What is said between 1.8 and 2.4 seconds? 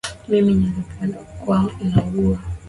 anaugua